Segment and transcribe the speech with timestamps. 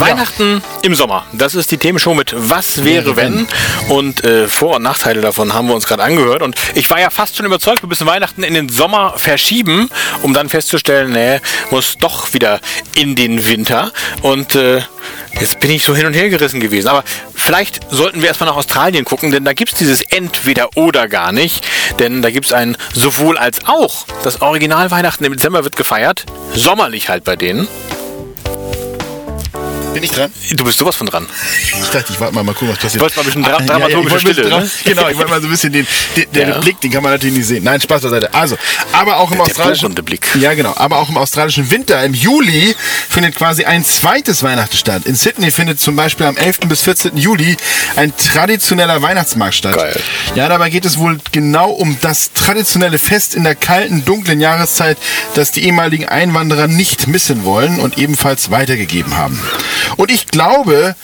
[0.00, 1.26] Weihnachten im Sommer.
[1.32, 3.46] Das ist die Themenshow mit Was wäre wenn?
[3.88, 6.42] Und äh, Vor- und Nachteile davon haben wir uns gerade angehört.
[6.42, 9.90] Und ich war ja fast schon überzeugt, wir müssen Weihnachten in den Sommer verschieben,
[10.22, 12.60] um dann festzustellen, nee, muss doch wieder
[12.94, 13.92] in den Winter.
[14.22, 14.82] Und äh,
[15.40, 16.88] jetzt bin ich so hin und her gerissen gewesen.
[16.88, 21.08] Aber vielleicht sollten wir erstmal nach Australien gucken, denn da gibt es dieses Entweder oder
[21.08, 21.66] gar nicht.
[21.98, 24.06] Denn da gibt es ein sowohl als auch.
[24.22, 26.24] Das Original Weihnachten im Dezember wird gefeiert.
[26.54, 27.68] Sommerlich halt bei denen.
[29.94, 30.30] Bin ich dran?
[30.52, 31.26] Du bist sowas von dran.
[31.62, 32.96] Ich dachte, ich warte mal, mal gucken, was passiert.
[32.96, 34.70] Du wolltest mal ein bisschen dra Ah, dramaturgische ein bisschen Stille, ne?
[34.84, 36.58] Genau, ich wollte mal so ein bisschen den, den, den Ja.
[36.60, 37.64] Blick, den kann man natürlich nicht sehen.
[37.64, 38.32] Nein, Spaß beiseite.
[38.34, 38.56] Also,
[38.92, 40.28] aber auch im Der australischen bohrende Blick.
[40.36, 42.76] Ja, genau, aber auch im australischen Winter im Juli
[43.08, 45.02] findet quasi ein zweites Weihnachten statt.
[45.06, 46.60] In Sydney findet zum Beispiel am 11.
[46.68, 47.16] bis 14.
[47.16, 47.56] Juli
[47.96, 49.74] ein traditioneller Weihnachtsmarkt statt.
[49.74, 50.00] Geil.
[50.34, 54.98] Ja, dabei geht es wohl genau um das traditionelle Fest in der kalten, dunklen Jahreszeit,
[55.34, 59.40] das die ehemaligen Einwanderer nicht missen wollen und ebenfalls weitergegeben haben.
[59.96, 60.94] Und ich glaube,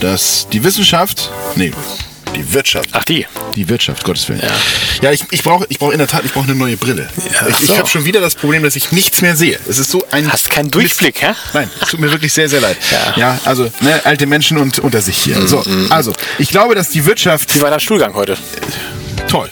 [0.00, 1.72] dass die Wissenschaft, nee,
[2.34, 3.26] die Wirtschaft, Ach die.
[3.54, 4.42] die Wirtschaft, Gottes Willen.
[5.00, 7.08] Ja, ich, ich brauche ich brauch in der Tat, ich brauche eine neue Brille.
[7.16, 7.78] Ja, ich ach ich so.
[7.78, 9.58] habe schon wieder das Problem, dass ich nichts mehr sehe.
[9.68, 10.30] Es ist so ein...
[10.32, 11.34] Hast keinen Durchblick, hä?
[11.52, 12.76] Nein, es tut mir wirklich sehr, sehr leid.
[12.90, 13.14] Ja.
[13.16, 15.46] Ja, also ne, alte Menschen und unter sich hier.
[15.46, 17.54] So, also, ich glaube, dass die Wirtschaft...
[17.54, 18.36] Wie war dein Stuhlgang heute?
[19.28, 19.50] Toll.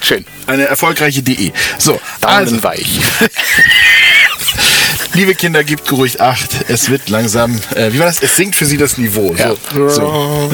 [0.00, 0.24] Schön.
[0.46, 1.52] Eine erfolgreiche DE.
[1.78, 3.00] So, also, Daunenweich.
[5.14, 6.64] liebe Kinder, gebt geruhig Acht.
[6.68, 7.60] Es wird langsam...
[7.74, 8.22] Äh, wie war das?
[8.22, 9.34] Es sinkt für sie das Niveau.
[9.34, 9.54] Ja.
[9.72, 10.50] So, so.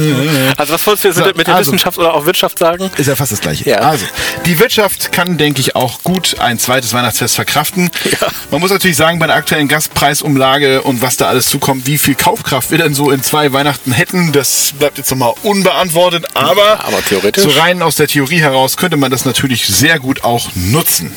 [0.57, 2.91] Also was wolltest du jetzt So, mit der also- Wissenschaft oder auch Wirtschaft sagen?
[2.97, 3.69] Ist ja fast das Gleiche.
[3.69, 3.79] Ja.
[3.79, 4.07] Also,
[4.47, 7.91] die Wirtschaft kann, denke ich, auch gut ein zweites Weihnachtsfest verkraften.
[8.05, 8.29] Ja.
[8.51, 12.15] Man muss natürlich sagen, bei der aktuellen Gaspreisumlage und was da alles zukommt, wie viel
[12.15, 16.27] Kaufkraft wir denn so in zwei Weihnachten hätten, das bleibt jetzt nochmal unbeantwortet.
[16.35, 17.43] Aber, aber theoretisch.
[17.45, 21.13] so rein aus der Theorie heraus könnte man das natürlich sehr gut auch nutzen.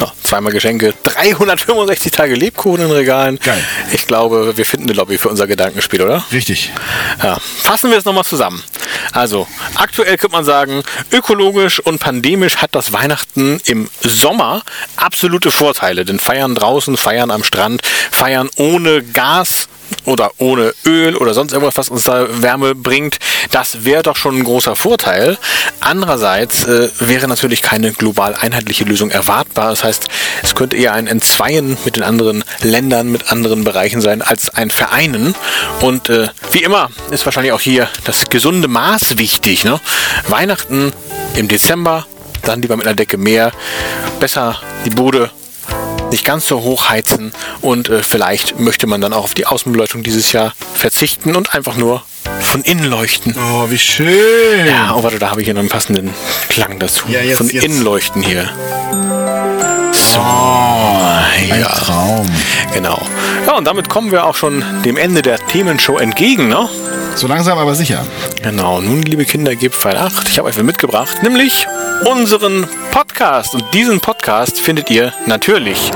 [0.00, 3.38] Ja, zweimal Geschenke, 365 Tage Lebkuchen in Regalen.
[3.38, 3.62] Geil.
[3.92, 6.24] Ich glaube, wir finden eine Lobby für unser Gedankenspiel, oder?
[6.32, 6.72] Richtig.
[7.22, 7.38] Ja.
[7.62, 8.62] Fassen wir es nochmal zusammen.
[9.12, 14.62] Also, aktuell könnte man sagen, ökologisch und pandemisch hat das Weihnachten im Sommer
[14.96, 16.04] absolute Vorteile.
[16.04, 19.68] Denn feiern draußen, feiern am Strand, feiern ohne Gas
[20.04, 23.18] oder ohne Öl oder sonst irgendwas, was uns da Wärme bringt,
[23.50, 25.38] das wäre doch schon ein großer Vorteil.
[25.80, 29.70] Andererseits äh, wäre natürlich keine global einheitliche Lösung erwartbar.
[29.70, 30.08] Das heißt,
[30.42, 34.70] es könnte eher ein Entzweien mit den anderen Ländern, mit anderen Bereichen sein, als ein
[34.70, 35.34] Vereinen.
[35.80, 39.64] Und äh, wie immer ist wahrscheinlich auch hier das gesunde Maß wichtig.
[39.64, 39.80] Ne?
[40.28, 40.92] Weihnachten
[41.36, 42.06] im Dezember,
[42.42, 43.52] dann lieber mit einer Decke mehr,
[44.20, 45.30] besser die Bude
[46.12, 50.02] nicht ganz so hoch heizen und äh, vielleicht möchte man dann auch auf die Außenbeleuchtung
[50.02, 52.02] dieses Jahr verzichten und einfach nur
[52.40, 53.34] von innen leuchten.
[53.36, 54.66] Oh, wie schön.
[54.66, 56.12] Ja, oh warte, da habe ich hier noch einen passenden
[56.48, 57.04] Klang dazu.
[57.08, 57.64] Ja, jetzt- von jetzt.
[57.64, 58.50] innen leuchten hier.
[59.92, 60.20] So,
[61.32, 62.30] Ein ja, Traum.
[62.74, 63.00] genau.
[63.46, 66.68] Ja, und damit kommen wir auch schon dem Ende der Themenshow entgegen, ne?
[67.14, 68.06] So langsam aber sicher.
[68.42, 70.28] Genau, nun, liebe Kinder, gebt Pfeil 8.
[70.28, 71.66] Ich habe euch mitgebracht, nämlich
[72.04, 73.54] unseren Podcast.
[73.54, 75.90] Und diesen Podcast findet ihr natürlich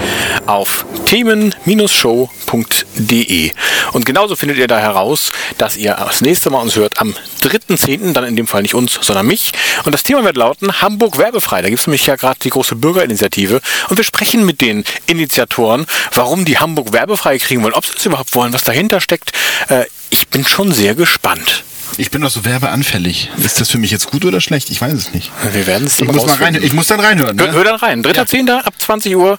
[0.46, 3.50] auf themen-show.de.
[3.92, 8.12] Und genauso findet ihr da heraus, dass ihr das nächste Mal uns hört am 3.10.,
[8.12, 9.52] dann in dem Fall nicht uns, sondern mich.
[9.84, 11.62] Und das Thema wird lauten Hamburg werbefrei.
[11.62, 13.60] Da gibt es nämlich ja gerade die große Bürgerinitiative.
[13.88, 18.06] Und wir sprechen mit den Initiatoren, warum die Hamburg werbefrei kriegen wollen, ob sie es
[18.06, 19.32] überhaupt wollen, was dahinter steckt.
[19.68, 21.64] Äh, ich bin schon sehr gespannt.
[21.98, 23.30] Ich bin doch so werbeanfällig.
[23.42, 24.70] Ist das für mich jetzt gut oder schlecht?
[24.70, 25.30] Ich weiß es nicht.
[25.52, 27.38] Wir werden es Ich muss, mal rein, ich muss dann reinhören.
[27.38, 27.52] Hör, Ne?
[27.52, 28.04] hör dann rein.
[28.04, 28.50] 3.10.
[28.50, 29.38] ab 20 Uhr.